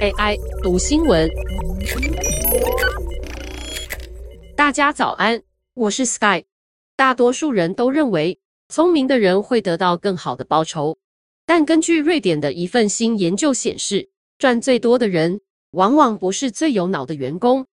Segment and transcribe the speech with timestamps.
[0.00, 1.30] AI 读新闻，
[4.56, 5.42] 大家早安，
[5.74, 6.44] 我是 Sky。
[6.96, 10.98] 大多数人都认为聪明的人会得到更好的报酬，
[11.46, 17.66] 但根据瑞典的一份新研究显示，赚最多的人往往不是最有脑的员工。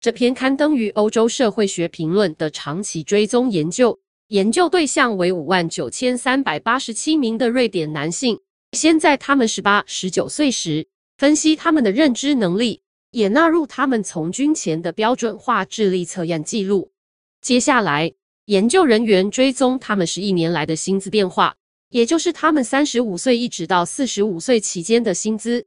[0.00, 3.98] 这篇刊登于欧洲社会学评论的长期追踪研究，
[4.28, 8.40] 研究对象为五万九千三百八十七名的瑞典男性，
[8.76, 10.86] 先在他们十八、十九岁时
[11.16, 16.92] 分析他们的认知能力，也纳入他们从军前的标准化智力测验记录。
[17.40, 18.12] 接下来，
[18.44, 21.56] 研究人员追踪他们十一年来的薪资变化，
[21.88, 25.66] 也就是他们三十五岁一直到四十五岁期间的薪资。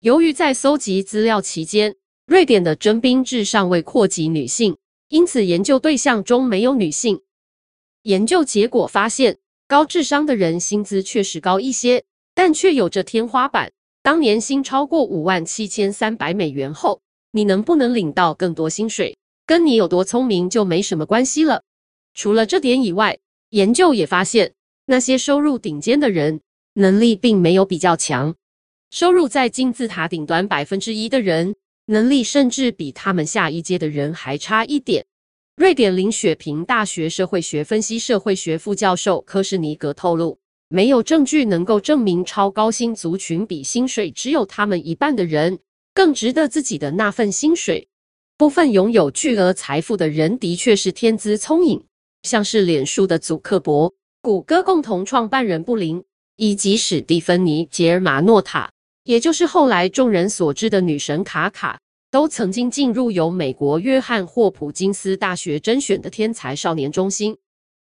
[0.00, 1.96] 由于在搜集资料期间，
[2.26, 4.76] 瑞典的征兵制尚未扩及女性，
[5.08, 7.22] 因此研究对象中没有女性。
[8.02, 13.72] 研究结果发现，高智商的人薪资确实高一些，但却有着天花板。
[14.02, 17.02] 当年薪超过五万七千三百美元后，
[17.32, 21.62] 你能不能领到更多薪水，跟你有多聪明就没什么关系了。
[22.14, 23.18] 除了这点以外，
[23.50, 24.54] 研究也发现，
[24.86, 26.40] 那些收入顶尖的人
[26.74, 28.34] 能力并没有比较强，
[28.90, 31.56] 收入在金字塔顶端百分之一的人。
[31.86, 35.04] 能力甚至比他们下一阶的人还差一点。
[35.56, 40.38] 瑞典林雪平大学社会学分析社会学副教授科士尼格透露，
[40.72, 45.58] 没有证据能够证明超高薪族群比薪水只有他们一半的人
[45.92, 47.88] 更值得自己的那份薪水。
[48.38, 51.82] 部分拥有巨额财富的人的确是天资聪颖，
[52.22, 56.04] 像是脸书的祖克伯、谷歌共同创办人布林，
[56.36, 58.70] 以及史蒂芬妮·杰尔玛诺塔。
[59.02, 61.80] 也就是后来众人所知的女神卡卡，
[62.12, 67.36] 都曾经进入由美国约翰霍普金斯大学甄选的天才少年中心，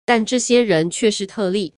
[0.05, 1.73] 但这些人却是特例。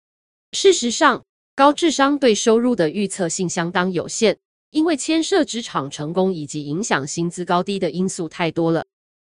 [0.51, 1.23] 事实上，
[1.55, 4.37] 高智商对收入的预测性相当有限，
[4.71, 8.85] 因为牵涉职场成功以及影响薪资高低的因素太多了。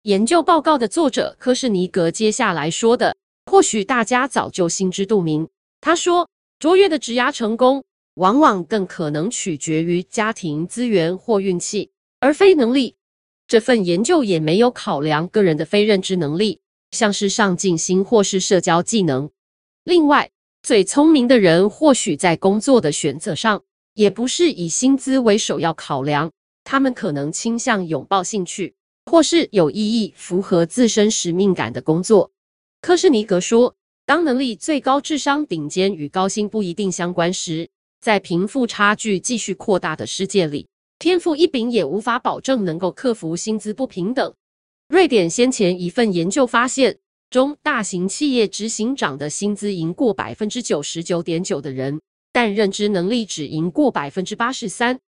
[0.02, 3.16] 研究报告的作者科士尼格接下来说的，
[3.50, 5.48] 或许大家早就心知肚明。
[5.80, 6.28] 他说
[6.60, 7.84] ：“卓越的职涯成功。”
[8.16, 12.96] 往往更可能取决于家庭资源或运气，而非能力。
[13.46, 16.60] 这份研究也没有考量个人的非认知能力，
[16.92, 19.30] 像是上进心或是社交技能。
[19.84, 20.30] 另外，
[20.66, 23.62] 最聪明的人或许在工作的选择上，
[23.94, 26.32] 也不是以薪资为首要考量，
[26.64, 28.74] 他们可能倾向拥抱兴趣
[29.08, 32.32] 或是有意义、符合自身使命感的工作。
[32.80, 37.68] 科士尼格说，当能力最高、智商顶尖与高薪不一定相关时，
[38.00, 40.66] 在贫富差距继续扩大的世界里，
[40.98, 44.34] 天赋异禀也无法保证能够克服薪资不平等。
[44.88, 46.98] 瑞典先前一份研究发现，
[47.28, 52.00] 中大型企业执行长的薪资赢过百分之九十九点九的人，
[52.32, 55.00] 但认知能力只赢过百分之八十三。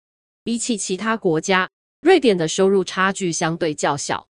[0.43, 1.71] 比起其他国家，
[2.01, 4.27] 瑞典的收入差距相对较小。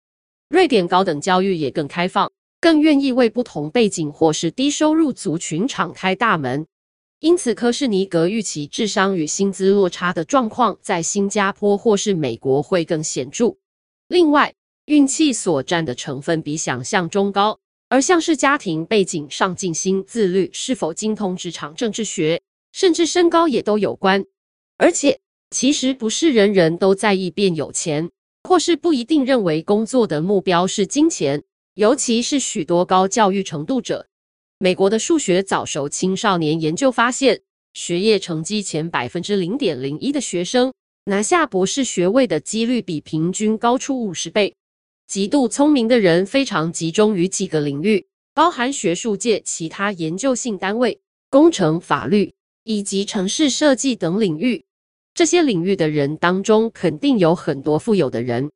[0.50, 6.66] 瑞典高等教育也更开放，更愿意为不同背景或是低收入族群敞开大门。
[7.20, 13.56] 因此，科士尼格预期智商与薪资落差的状况在新加坡或是美国会更显著。
[14.08, 14.54] 另外，
[14.86, 17.60] 运气所占的成分比想象中高，
[17.90, 22.42] 而像是家庭背景、上进心、自律、是否精通职场政治学，
[22.74, 24.26] 甚至身高也都有关。
[24.78, 25.20] 而且，
[25.52, 28.10] 其实不是人人都在意变有钱，
[28.44, 31.44] 或是不一定认为工作的目标是金钱，
[31.76, 34.08] 尤其是许多高教育程度者。
[34.60, 37.42] 美国的数学早熟青少年研究发现，
[37.74, 40.74] 学业成绩前百分之零点零一的学生
[41.06, 44.54] 拿下博士学位的几率比平均高出五十倍。
[45.08, 52.34] 极度聪明的人非常集中于几个领域，包含学术界、其他研究性单位、工程、法律
[52.66, 54.66] 以及城市设计等领域。
[55.14, 58.52] 这些领域的人当中，肯定有很多富有的人。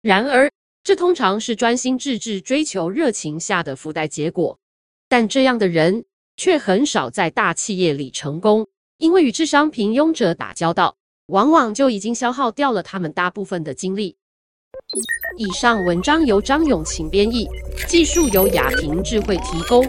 [0.00, 0.48] 然而，
[0.84, 4.60] 这通常是专心致志追求热情下的附带结果。
[5.08, 6.04] 但这样的人
[6.36, 8.68] 却很少在大企业里成功，
[8.98, 10.96] 因为与智商平庸者打交道，
[11.26, 14.16] 往往就已经消耗掉了他们大部分的精力。
[15.38, 17.46] 以上文章由张永晴编译，
[17.86, 19.86] 技术由雅婷智慧提供。